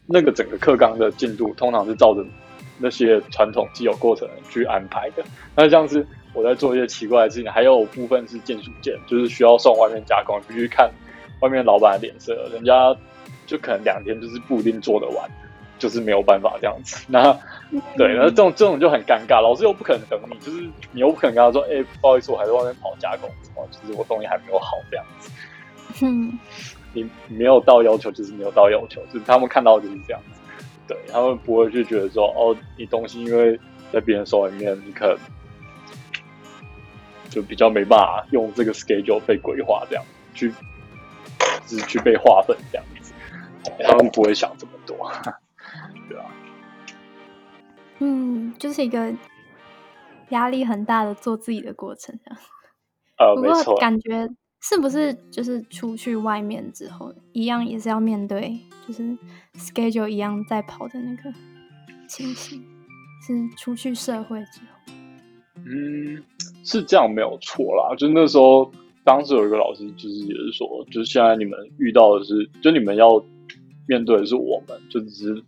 [0.06, 2.24] 那个整个课纲的进度，通常是照着
[2.78, 5.24] 那些传统既有过程去安排的。
[5.56, 10.88] 那像是我在做一些奇怪的事情，还有部分是建属件，就是需要送外面加工，必须看
[11.40, 12.96] 外面老板的脸色，人家。
[13.50, 15.28] 就可能两天就是不一定做得完，
[15.76, 17.04] 就是没有办法这样子。
[17.10, 17.32] 那
[17.96, 25.30] 对，那这种这种就很尴尬，老师又不可能等你，就是你又不可能跟他说：“哎，不好意思，我还在外面跑加工，什么，就是我东西还没有好这样子。”
[26.06, 26.38] 嗯，
[26.92, 30.40] 你没有到要求，就是没有到要求，就是他们看到就是这样子。
[30.86, 33.58] 对他们不会去觉得说：“哦，你东西因为
[33.92, 35.16] 在别人手里面，你可能
[37.28, 40.52] 就比较没办法用这个 schedule 被规划这样去，
[41.66, 42.86] 就是去被划分这样。”
[43.82, 44.96] 他们不会想这么多，
[46.08, 46.26] 对啊。
[47.98, 49.12] 嗯，就是一个
[50.30, 52.18] 压力很大的做自己的过程，
[53.18, 53.76] 呃，不过。
[53.76, 54.28] 感觉
[54.62, 59.16] 是不是就是出去外面之后，一样也是要面对，就是
[59.54, 61.32] schedule 一样在跑的那个
[62.08, 62.64] 情形？
[63.26, 64.94] 是出去社会之后？
[65.56, 66.24] 嗯，
[66.64, 67.94] 是这样没有错啦。
[67.96, 68.72] 就那时候，
[69.04, 73.22] 当时有一个老师，就是也是说，就是现在你们遇到的是，就你们要
[73.90, 75.42] 面对的是我们，就只是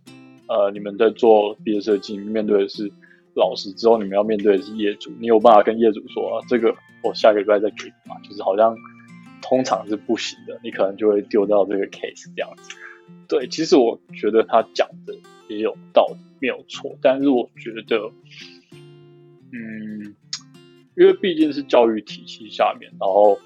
[0.47, 2.91] 呃，你们在做毕业设计，面对的是
[3.33, 8.19] 老师，之后你们要面对的是业主，你有办法跟业主说，啊这个我下个礼拜再给你吗？
[8.23, 8.75] 就是好像。
[9.45, 12.77] 通常是不行的，你可能就会丢掉这个 case 这样子。
[13.27, 15.13] 对，其实我觉得他讲的
[15.49, 16.97] 也有道理，没有错。
[17.01, 18.09] 但是我觉得，
[19.51, 20.15] 嗯，
[20.95, 23.37] 因为毕竟是教育体系下面，然后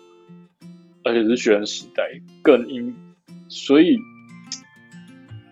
[1.03, 2.03] 而且是学生时代，
[2.43, 2.95] 更应
[3.49, 3.97] 所以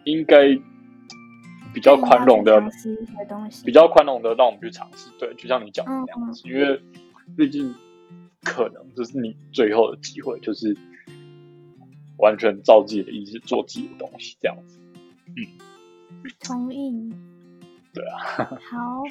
[0.05, 0.47] 应该
[1.73, 2.63] 比较宽容的，
[3.65, 5.09] 比较宽容的让我们去尝试。
[5.19, 6.81] 对，就像你讲的那样子，因为
[7.35, 7.75] 毕竟。
[8.47, 10.77] 可能这是你最后的机会，就是
[12.19, 14.77] 完全照自己的意思做自己的东西，这样子。
[15.35, 15.41] 嗯，
[16.41, 17.11] 同意。
[17.91, 18.45] 对啊。
[18.69, 19.01] 好，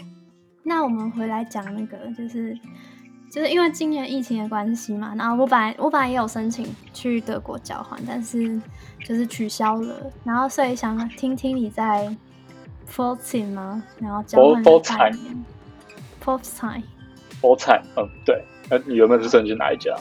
[0.62, 2.56] 那我们回来讲那个，就是
[3.34, 8.60] 就是因为今年疫情的关系嘛，然后我本来我本来也有申请去德国交换，但是
[9.04, 10.08] 就是取消了。
[10.22, 12.16] 然后所以想听听你在
[12.86, 13.82] f o r t i n 吗？
[13.98, 15.44] 然后交换的概念。
[16.20, 16.82] f o r t i n
[17.40, 18.44] f o r t i n 嗯，对。
[18.70, 19.92] 那你原本是申请哪一家？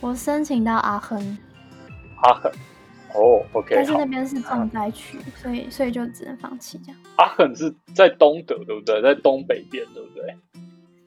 [0.00, 1.18] 我申请到阿亨。
[2.22, 2.52] 阿亨，
[3.14, 3.74] 哦，OK。
[3.74, 7.00] 但是那边是重灾区，所以所以就只能放弃这样。
[7.16, 9.02] 阿亨是在东德，对不对？
[9.02, 10.36] 在东北边，对不对？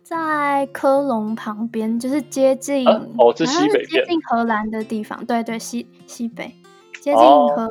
[0.03, 5.25] 在科隆旁边，就是接近哦，是西北接近荷兰的地方。
[5.25, 6.53] 对对，西西北，
[7.01, 7.67] 接近荷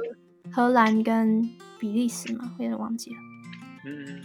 [0.50, 3.16] 荷兰跟比利时嘛，我有点忘记了。
[3.84, 4.22] 嗯，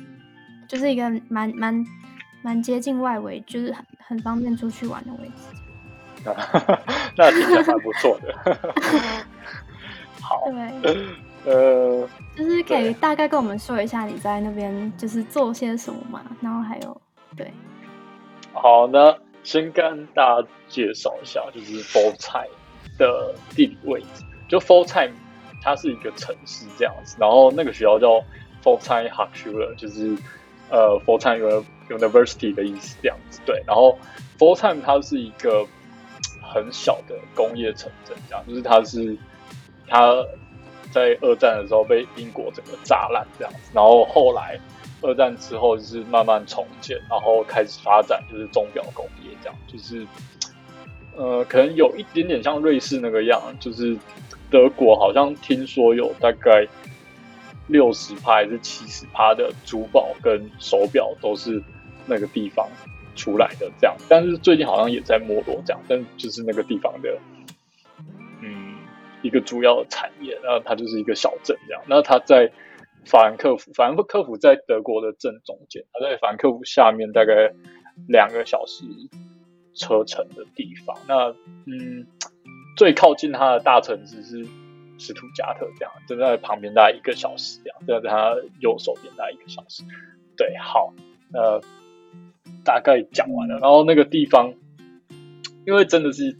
[0.67, 1.85] 就是一个蛮蛮
[2.41, 3.85] 蛮接近外围，就是很。
[4.09, 6.23] 很方便出去玩的位置，
[7.17, 8.33] 那听起来蛮不错的。
[10.21, 11.03] 好，对，
[11.43, 17.01] 呃，就是可以大概跟我们说一下你在那边就是做些什么嘛，然后还有
[17.35, 17.51] 对，
[18.59, 22.47] 好，那先跟大家介绍一下，就是 f o r t i
[22.97, 24.23] 的地理位置。
[24.49, 25.11] 就 f o r t i
[25.61, 28.19] 它是一个城市这样子，然后那个学校叫
[28.61, 30.15] f o r t i h a k s c h u l e 就是
[30.69, 31.39] 呃 f o r t i
[31.89, 33.63] University 的意思这样子，对。
[33.67, 33.97] 然后
[34.37, 35.65] f o r t i m e 它是一个
[36.41, 39.17] 很小的工业城镇，这样就是它是
[39.87, 40.15] 它
[40.91, 44.59] 在二战的时候被英国整个炸烂这样子，然后后来
[45.01, 50.05] 二战之后就是慢慢重建，然后开始发展就是钟表工业这样，就是
[51.15, 53.97] 呃可能有一点点像瑞士那个样，就是
[54.49, 56.67] 德国好像听说有大概
[57.67, 61.63] 六十趴还是七十趴的珠宝跟手表都是。
[62.09, 62.65] 那个地方
[63.17, 67.19] 出来的这样，但是最近好像也在没落这样，但就是那个地方的，
[68.41, 68.77] 嗯，
[69.21, 71.83] 一个主要的产业，然后它就是一个小镇这样。
[71.85, 72.49] 那它在
[73.07, 77.51] 法兰克福，法兰克福在德国的正中间，它在法兰克福下面大概
[78.07, 78.83] 两个小时
[79.73, 80.95] 车程的地方。
[81.07, 81.29] 那
[81.65, 82.05] 嗯，
[82.77, 84.45] 最靠近它的大城市是
[84.99, 89.81] 斯图加特这样，就在旁边大概一个小时这样，在它右手边大概一个小时。
[90.35, 90.93] 对，好，
[91.33, 91.61] 呃。
[92.63, 94.53] 大概讲完了，然后那个地方，
[95.65, 96.37] 因为真的是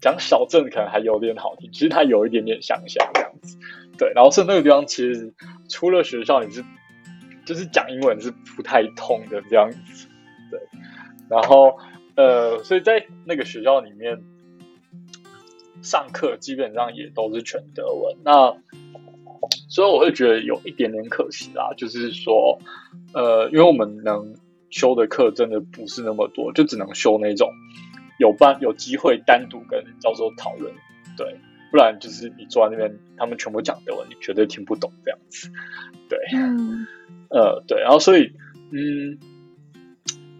[0.00, 3.58] 讲小镇可能还有点好听，其实它有一点点乡下这样子，
[3.98, 4.12] 对。
[4.14, 5.34] 然后是那个地方，其实
[5.68, 6.64] 除了学校，你是
[7.44, 10.08] 就是讲英文是不太通的这样子，
[10.50, 10.60] 对。
[11.28, 11.78] 然后
[12.16, 14.22] 呃，所以在那个学校里面
[15.82, 18.16] 上课，基本上也都是全德文。
[18.24, 18.56] 那
[19.68, 22.58] 所以我会觉得有一点点可惜啦，就是说
[23.12, 24.34] 呃，因为我们能。
[24.68, 27.48] 修的课真的不是那么多，就只能修那种
[28.18, 30.74] 有班有机会单独跟教授讨论，
[31.16, 31.38] 对，
[31.76, 35.50] 不然就是你坐在那边，他们全部讲德文，你绝对听不懂这样子，
[36.08, 36.86] 对，嗯，
[37.28, 38.32] 呃，对，然后所以，
[38.72, 39.18] 嗯，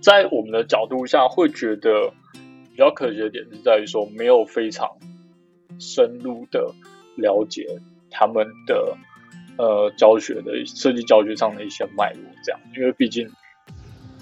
[0.00, 2.10] 在我们的角度下，会觉得
[2.70, 4.88] 比较可惜的点是在于说，没有非常
[5.78, 6.72] 深入的
[7.16, 7.66] 了解
[8.10, 8.96] 他们的
[9.58, 13.28] 呃教学的设计教学上的一些脉络，这样，因为毕竟。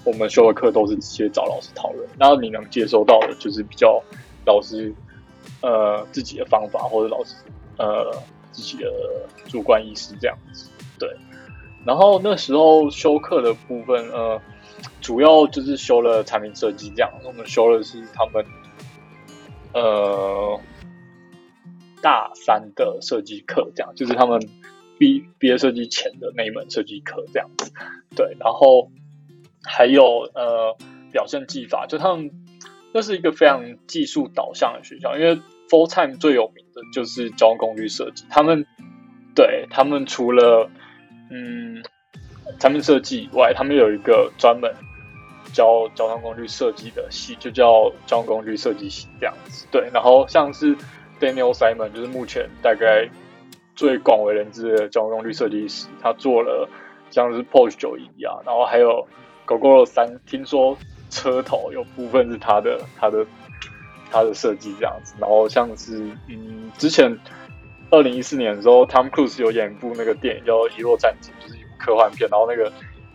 [0.03, 3.99] 我们修的课都是直接找老师讨论，然后你能接收到的就是比较
[4.45, 4.93] 老师
[5.61, 7.35] 呃自己的方法，或者老师
[7.77, 8.11] 呃
[8.51, 8.91] 自己的
[9.47, 10.69] 主观意识这样子。
[10.99, 11.09] 对，
[11.85, 14.41] 然后那时候修课的部分，呃，
[15.01, 17.11] 主要就是修了产品设计这样。
[17.23, 18.45] 我们修的是他们
[19.73, 20.59] 呃
[22.01, 24.39] 大三的设计课，这样就是他们
[24.97, 27.71] 毕毕业设计前的那一门设计课这样子。
[28.15, 28.89] 对，然后。
[29.67, 30.77] 还有呃，
[31.11, 32.29] 表现技法，就他们
[32.95, 35.35] 那是一个非常技术导向的学校，因为
[35.69, 38.65] Full Time 最有名的就是交通工具设计，他们
[39.35, 40.69] 对他们除了
[41.29, 41.83] 嗯
[42.57, 44.73] 产品设计以外，他们有一个专门
[45.51, 49.67] 教交通工具设计的系，就叫交通工具设计系这样子。
[49.69, 50.73] 对，然后像是
[51.19, 53.09] Daniel Simon，就是目前大概
[53.75, 56.69] 最广为人知的交通工具设计师，他做了
[57.11, 59.05] 像是 Porsche 九一啊，然后还有
[59.45, 60.77] GoGo 三，听说
[61.15, 63.25] 车头有部分是他的他的
[64.11, 65.15] 他的设计这样子。
[65.17, 65.97] 然后像是
[66.27, 67.17] 嗯，之前
[67.89, 72.69] 二零一四年的时候，Tom Cruise 有演一部那个电影叫《遗落战警》，就是一部科幻片，然后那个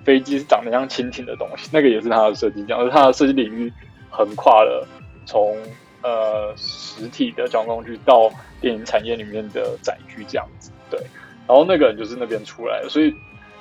[0.04, 3.70] 飞机是长得像蜻蜓的东西，那个也是他的设计，这样，而他的设计领域
[4.08, 4.86] 横跨了
[5.26, 5.56] 从
[6.02, 10.98] 呃实体的交通工具到电影产业里面的载具这样子，对。
[11.46, 13.12] 然后那个人就是那边出来的，所以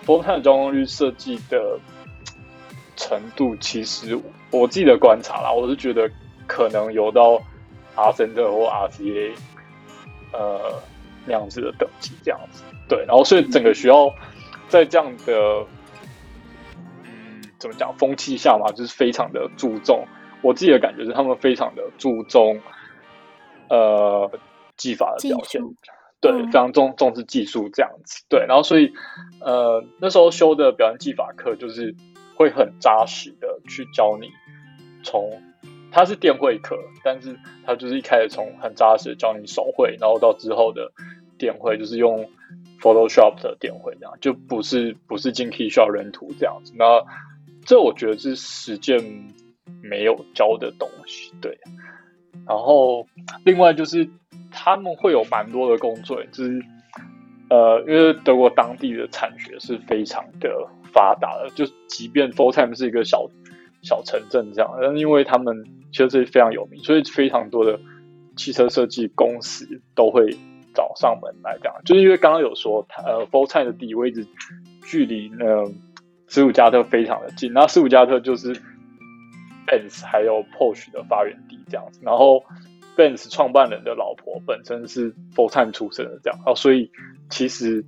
[0.06, 1.80] Full Time 交通工具设计的
[2.99, 4.19] 程度，其实
[4.51, 6.12] 我自己的观察啦，我是觉得
[6.45, 7.41] 可能有到
[7.95, 9.31] R Center 或 RCA
[10.33, 10.81] 呃
[11.25, 13.05] 那样子的等级这样子，对。
[13.07, 14.13] 然后所以整个学校
[14.67, 15.65] 在这样的
[17.05, 20.05] 嗯怎么讲风气下嘛，就是非常的注重。
[20.41, 22.59] 我自己的感觉是，他们非常的注重
[23.69, 24.29] 呃
[24.75, 25.62] 技法的表现，
[26.21, 28.45] 对，非常重重视技术这样子，对。
[28.47, 28.91] 然后所以
[29.41, 31.93] 呃那时候修的表演技法课，就是
[32.39, 34.30] 会很扎实的去教你
[35.04, 35.30] 从
[35.91, 40.91] 它是电绘课，但是它就是一开始从很扎实的教你手绘，然后到之后的
[41.38, 42.28] 电绘，就是用
[42.82, 46.73] Photoshop 的电绘这样，就不是不是进 Key 需要人图这样子。
[46.75, 47.04] 那
[47.65, 49.36] 这我觉得是实践。
[49.84, 51.56] 没有教的东西，对。
[52.47, 53.06] 然后
[53.45, 54.10] 另外就是
[54.52, 56.60] 他们会有蛮多的工作，就是
[57.52, 60.49] 呃，因为德国当地的产学是非常的
[60.93, 63.30] 发达的，就即便 Full Time 是一个小
[63.82, 67.80] 小城镇这样，但因为他们其实是非常有名，所以非常多的
[68.36, 70.38] 汽车设计公司都会
[70.73, 74.25] 找上门来讲，就是因为刚刚有说，呃，Full Time 的地理位置
[74.84, 75.45] 距离呢
[76.28, 78.56] 斯图加特非常的近，那斯图加特就是。
[79.67, 82.43] Benz 还有 Porsche 的发源地这样子，然后
[82.99, 86.91] Benz 创办人的老婆本身是 Full Time 出身的这样，哦，所以
[87.29, 87.81] 其实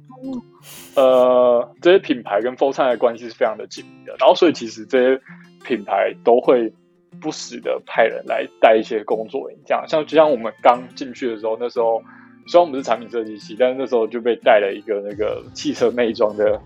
[0.96, 5.22] 呃这些品牌跟 Full Time 的关系是非常的紧密的，然后所以其实这些
[5.66, 6.72] 品牌都会
[7.20, 9.84] 不时的派人来带一些工作员，这样。
[9.86, 12.02] 像就像我们刚进去的时候，那时候
[12.48, 16.58] 虽然我们是产品设计系，但是那时候就被带了一个那个汽车内装的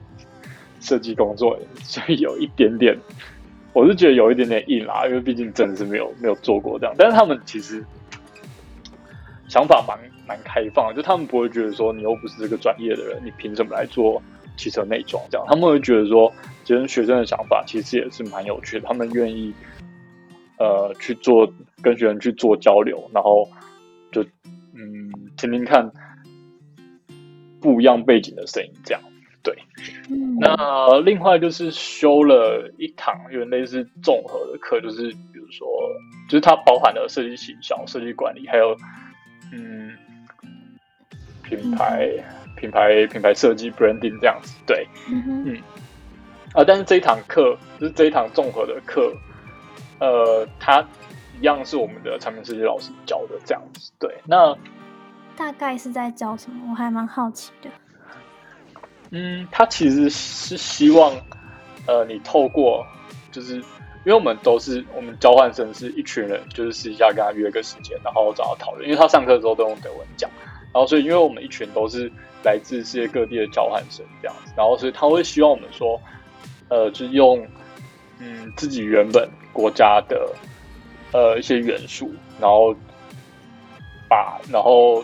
[0.79, 2.95] 设计工作员，所以有一点点。
[3.73, 7.83] 我是觉得有一点点硬啦，因为毕竟真的是没有没有做过这样，但是他们其实
[9.55, 14.21] 想法蛮蛮开放，就他们不会觉得说你又不是这个专业的人，你凭什么来做
[14.57, 15.47] 汽车内装这样？
[15.47, 16.29] 他们会觉得说，
[16.65, 19.53] 其实学生的想法其实也是蛮有趣的，他们愿意
[20.59, 21.49] 呃去做
[21.81, 23.47] 跟学生去做交流，然后
[24.11, 24.21] 就
[24.73, 25.89] 嗯听听看
[27.61, 29.01] 不一样背景的声音这样。
[29.41, 29.55] 对，
[30.37, 35.65] 那另外就是修了一堂有点类似综合的课，就是比如说，
[36.27, 38.75] 就是它包含了设计形象、设计管理，还有
[39.51, 39.91] 嗯
[41.43, 42.09] 品牌、
[42.55, 44.55] 品牌、品牌设计 （branding） 这样子。
[44.65, 45.61] 对，嗯
[46.53, 49.13] 啊，但是这一堂课就是这一堂综合的课，
[49.99, 50.81] 呃，它
[51.39, 53.91] 一样是我们的产品设计老师教的这样子。
[53.99, 54.57] 对，那
[55.35, 56.71] 大概是在教什么？
[56.71, 57.69] 我还蛮好奇的。
[59.11, 61.13] 嗯，他其实是希望，
[61.87, 62.85] 呃，你透过，
[63.31, 63.61] 就是
[64.05, 68.85] 因为我们都是我们交换生是一群人，就是私底下跟他约个时间，然后找他讨论。
[68.85, 70.29] 因为他上课的时候都用德文讲，
[70.71, 72.11] 然后所以因为我们一群都是
[72.43, 75.99] 来自世界各地的交换生这样子，然后所以他会希望我们说，
[76.69, 77.45] 呃，就用
[78.19, 80.31] 嗯自己原本国家的
[81.11, 82.75] 呃一些元素，然后
[84.07, 85.03] 把然后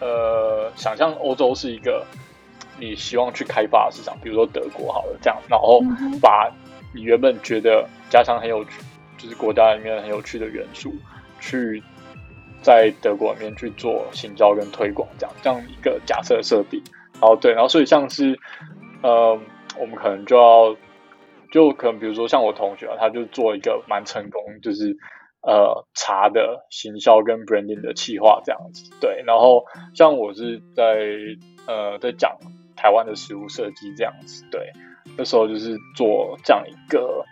[0.00, 2.06] 呃想象欧洲是一个。
[2.76, 5.80] 你希望去开发的市场，比如说德国好了，这样，然后
[6.20, 6.52] 把
[6.94, 8.80] 你原本觉得家乡很有趣，
[9.18, 10.94] 就是国家里面很有趣的元素，
[11.40, 11.82] 去
[12.62, 16.82] 在德国里面去做行销跟推广，这样这样一个假设设定。
[17.14, 18.38] 然后对，然后所以像是
[19.02, 19.38] 呃，
[19.78, 20.76] 我们可能就要
[21.50, 24.96] 就可能比如说像我同学啊，他就做一个蛮成功，就是
[25.42, 28.90] 呃茶的行销跟 branding 的企划这样子。
[29.00, 29.64] 对，然后
[29.94, 30.84] 像我是在
[31.66, 32.36] 呃在讲。
[32.76, 34.70] 台湾的食物设计这样子，对，
[35.16, 37.24] 那时候就是做这样一个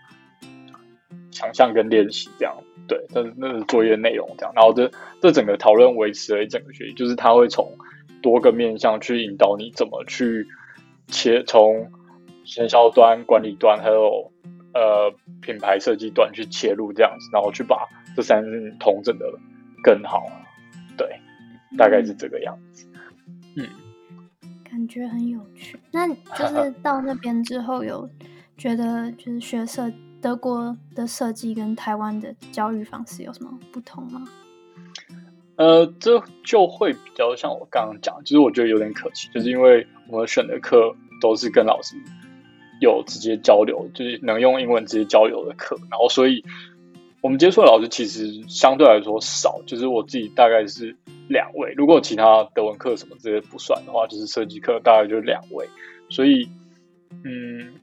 [1.31, 2.57] 想象跟练习这样，
[2.87, 7.71] 对，但是那是作业内容这样，然后这这整个讨论维持了一整个学期，就是他会从
[8.23, 10.47] 多个面向去引导你怎么去
[11.09, 11.91] 切从
[12.59, 14.31] 营销端、管理端还有
[14.75, 19.27] 呃品牌设计端去切入这样子，然后去把这三件同整的
[19.83, 20.27] 更好。
[20.97, 21.09] 对，
[21.77, 22.87] 大概是这个样子。
[23.57, 23.67] 嗯，
[24.83, 25.79] 感觉很有趣。
[25.93, 28.09] 那 就是到那边之后，有
[28.59, 34.25] 觉得就是学设德国的设计跟台湾的教育方式有什么不同吗？
[35.57, 41.95] 呃，这就会比较像我刚刚讲，其实我觉得有点可惜，就是因为我们选的课都是跟老师
[42.81, 46.43] 有直接交流，就是能用英文直接交流的课，然后所以
[47.21, 50.97] 我们接触的老师其实相对来说少，就是我自己大概是
[51.29, 55.69] 两位，如果其他德文课什么这些不算的话，就是设计课大概就两位，
[56.09, 56.49] 所以
[57.25, 57.75] 嗯，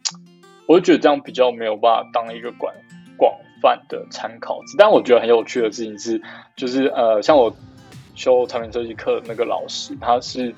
[0.67, 2.73] 我就觉得这样比较没有办法当一个管
[3.17, 3.33] 广。
[3.61, 6.21] 泛的参考，但我觉得很有趣的事情是，
[6.55, 7.53] 就是呃，像我
[8.15, 10.55] 修产品设计课那个老师，他是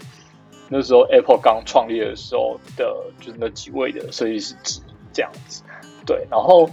[0.70, 4.54] 那时候 Apple 刚创立的时候的，就是那几位的设计师
[5.12, 5.64] 这样子。
[6.06, 6.70] 对，然后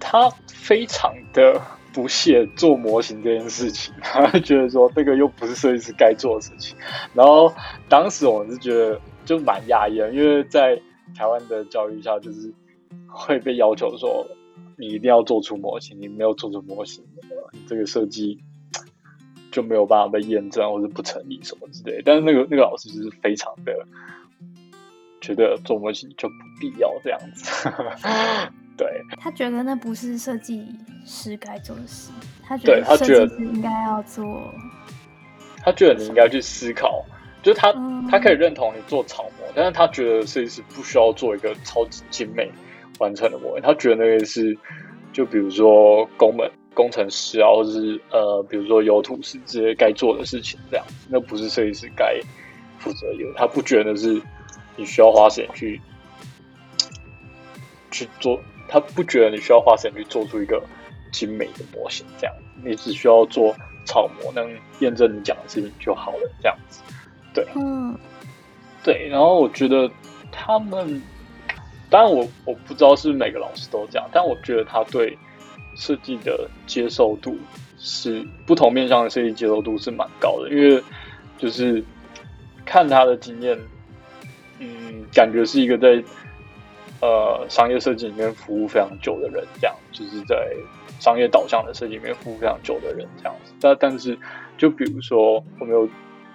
[0.00, 1.62] 他非常的
[1.92, 6.76] 不屑做模型这件事情， 他觉得说这个又不是设计师该做的事情。
[7.14, 7.52] 然后
[7.88, 10.80] 当时我是觉得就蛮压抑的，因为在
[11.16, 12.52] 台湾的教育下，就是
[13.06, 14.26] 会被要求说。
[14.78, 17.04] 你一定要做出模型，你没有做出模型，
[17.68, 18.40] 这个设计
[19.52, 22.02] 就没有办法被验证或者不成立什么之类。
[22.04, 23.86] 但是那个那个老师就是非常的
[25.20, 27.68] 觉得做模型就不必要这样子。
[28.76, 30.66] 对，他觉得那不是设计
[31.04, 32.10] 师该做的事，
[32.42, 34.52] 他觉得设计师应该要做。
[35.58, 37.04] 他觉得你应该去思考，
[37.42, 37.72] 就是他
[38.10, 42.50] 他可以认同你做草模，但是他觉得设计师不需要做一个超级精美。
[42.98, 44.56] 完成的模型，他觉得那个是，
[45.12, 52.20] 就比如说工门工程师啊，或者是呃，比如说油土师这些该做的事情，这样，那不是设计师该
[52.78, 54.22] 负责有，他不觉得是
[54.76, 55.80] 你需要花时间去
[57.90, 58.40] 去做，
[58.72, 60.62] 他不觉得你需要花时间去做出一个
[61.12, 63.54] 精美的模型，这样，你只需要做
[63.84, 64.50] 草模，能
[64.80, 66.80] 验证你讲的事情就好了，这样子，
[67.34, 67.94] 对，嗯，
[68.82, 69.90] 对，然后我觉得
[70.30, 71.02] 他们。
[71.90, 75.14] 当然，我我不知道是每个老师都这样，但我觉得他对
[75.76, 77.36] 设计的接受度
[77.78, 80.82] 是不同面向的设计接受度是蛮高的，因为
[81.36, 81.84] 就是
[82.64, 83.58] 看他的经验，
[84.58, 86.02] 嗯，感觉是一个在
[87.02, 90.48] 呃商业设计里面服务非常久的人，这样就是在
[90.98, 93.52] 商业导向的设计里面服务非常久的人这样子。
[93.60, 94.18] 但但是，
[94.56, 95.86] 就比如说我们有，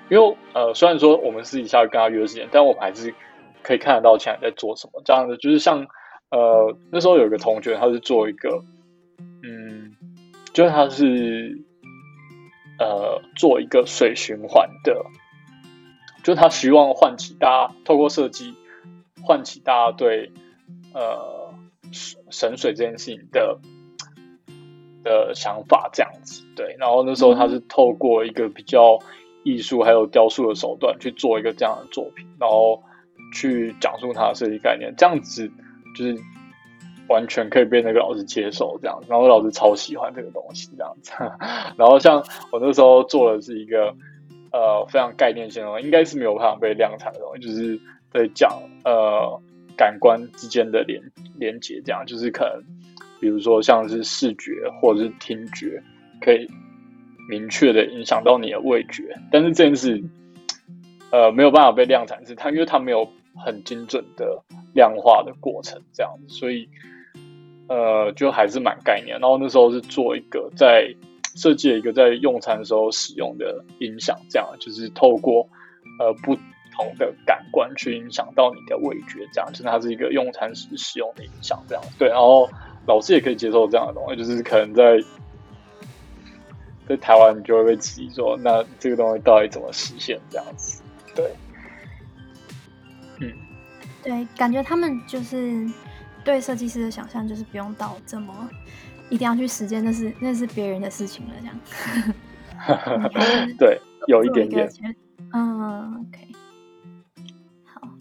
[0.10, 3.12] 因为呃，虽然说我们私底下跟他约时间，但我们还是。
[3.64, 5.86] 可以看得到前在在做什么，这样子就是像，
[6.30, 8.64] 呃，那时候有一个同学，他是做一个，
[9.44, 9.94] 嗯，
[10.54, 11.60] 就是他是，
[12.80, 15.04] 呃，做一个水循环的，
[16.24, 18.56] 就他希望唤起大家透过设计，
[19.22, 20.32] 唤起大家对，
[20.94, 21.54] 呃，
[22.30, 23.60] 神水这件事情的
[25.04, 26.76] 的想法，这样子，对。
[26.80, 29.00] 然后那时候他是透过一个比较
[29.44, 32.84] 艺术还有雕塑的手段去做一个这样的作品，然后。
[33.34, 35.52] 去讲述他的设计概念，这样子
[35.98, 36.18] 就是
[37.10, 41.12] 完全可以被那个老师接受，这样，然后老师超喜欢这个东西，这样子。
[41.76, 42.24] 然后像
[42.54, 43.94] 我那时候做的是一个
[44.54, 47.78] 呃非常概念性的，应该是没有办法被量产的东西，就是
[48.14, 48.50] 在讲
[48.86, 49.42] 呃
[49.78, 51.02] 感官之间的连
[51.38, 52.62] 连接，这样就是可能
[53.22, 54.52] 比如说像是视觉
[54.82, 55.82] 或者是听觉，
[56.20, 56.46] 可以
[57.30, 60.04] 明确的影响到你的味觉，但是这件事。
[61.10, 66.68] 呃，没有办法被量产，是它，因为它没有很精准的量化的过程，这样子，所以
[67.70, 69.18] 呃，就还是蛮概念。
[69.18, 70.94] 然后那时候是做一个在
[71.38, 75.48] 设计了一个在用餐时候使用的音响，这样就是透过
[75.98, 76.38] 呃不
[76.78, 82.08] 同的感官去影响到你的味觉，这样就是它是一个用餐时使用的影响，这样对。
[82.08, 82.50] 然后
[82.86, 84.98] 老师也可以接受这样的东西，就是可能在
[86.88, 90.82] 在台湾你就会被质疑说，那这个东西到底怎么实现这样子？
[91.14, 91.36] 对，
[93.20, 93.34] 嗯，
[94.04, 95.68] 对，感觉他们就是
[96.24, 98.50] 对设计师的想象，就是不用到这么
[99.10, 101.60] 一定要去实践，那是那是别人的事情了，这样。
[103.60, 104.70] 对，有一点点。
[105.34, 106.28] 嗯，OK。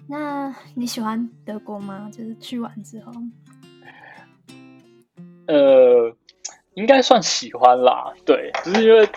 [0.08, 2.10] 好，那你喜欢德国吗？
[2.12, 3.12] 就是去完之后，
[5.46, 6.12] 呃，
[6.74, 8.12] 应该算喜欢啦。
[8.24, 9.08] 对，就是因为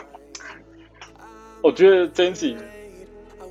[1.61, 2.57] 我觉得这件事情。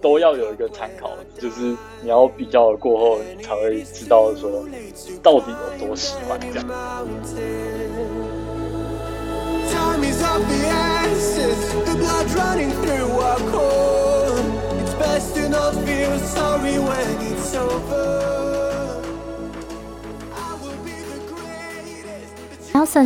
[0.01, 1.11] 都要有一个参考，
[1.41, 4.65] 就是你要比较了过后，你才会知道说
[5.25, 6.69] 到底有多喜欢这样。
[15.19, 18.19] Sorry when it's over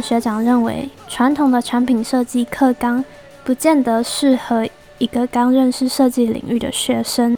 [0.02, 3.04] 学长认为，传统的产品设计课纲
[3.44, 7.36] 不见得适合一个刚认识设计领域的学生。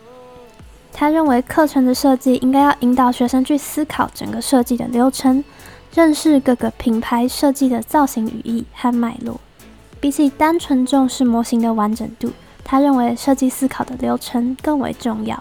[0.93, 5.45] 他认为，课程的设计应该要引导学生去思考整个设计的流程，
[5.95, 9.41] 认识各个品牌设计的造型语义和脉络。
[10.01, 12.31] 比起单纯重视模型的完整度，
[12.65, 15.41] 他认为设计思考的流程更为重要。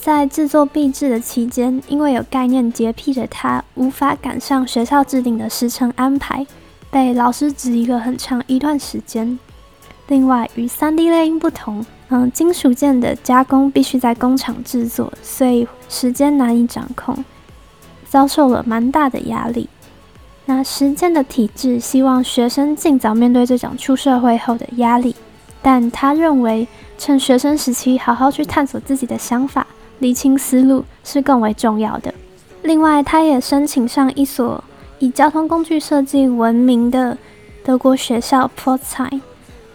[0.00, 6.46] 在制作壁纸的期间，因为有概念洁癖的他，无法赶上学校制定的时程安排，
[6.90, 9.38] 被老师质疑了很长一段时间。
[10.08, 11.84] 另外，与 3D 猎鹰不同。
[12.12, 17.24] 嗯，金属件的加工必须在工厂制作，所以时间难以掌控，
[18.08, 19.68] 遭受了蛮大的压力。
[20.46, 25.14] 那时间的体制希望学生尽早面对这种出社会后的压力，
[25.62, 26.66] 但他认为
[26.98, 29.66] 趁学生时期好好去探索自己的想法，
[29.98, 32.12] 理清思路是更为重要的。
[32.62, 34.62] 另外，他也申请上一所
[34.98, 37.16] 以交通工具设计闻名的
[37.64, 39.22] 德国学校 p o t s i n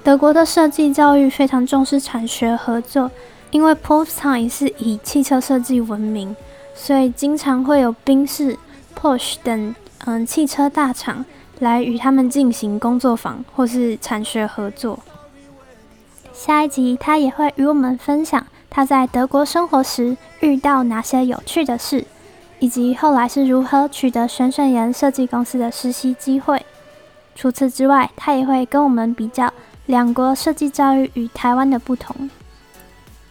[0.03, 3.09] 德国的设计教育非常重视产学合作，
[3.49, 6.35] 因为 p o s t i m e 是以汽车设计闻名，
[6.75, 8.55] 所以经常会有宾士、
[8.95, 9.73] Porsche 等
[10.05, 11.25] 嗯汽车大厂
[11.59, 14.99] 来与他们进行工作坊或是产学合作。
[16.35, 22.05] 下一集他也会与我们分享他在德国生活时遇到哪些有趣的事，
[22.59, 26.63] 以及后来是如何取得玄玄岩设计公司的实习机会。
[27.33, 29.51] 除此之外，他也会跟我们比较。
[29.87, 32.27] 两国设计教育与台湾的不同。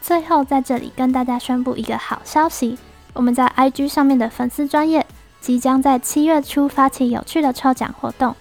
[0.00, 2.78] 最后，在这里跟大家宣布一个好消息：
[3.12, 5.05] 我们在 IG 上面的粉丝专业
[5.40, 8.36] 即将在七月初发起有趣的抽奖活动。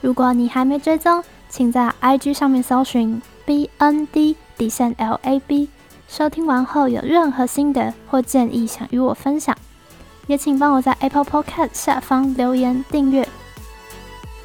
[0.00, 5.68] 如果你还没追踪，请在 IG 上面搜寻 BND 底线 LAB。
[6.06, 9.56] 收听完后有任何心得或建议想与我分享，
[10.26, 13.26] 也请帮我在 Apple Podcast 下方留言订阅。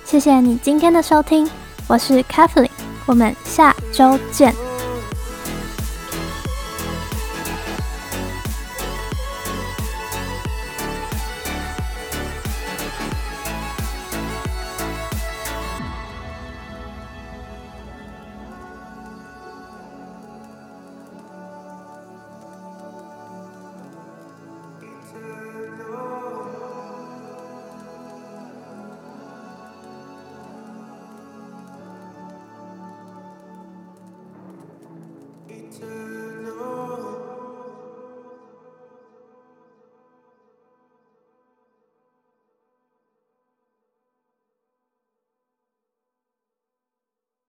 [0.06, 1.50] 谢谢你今天的收听，
[1.88, 2.70] 我是 Kathleen。
[3.06, 4.73] 我们下周见。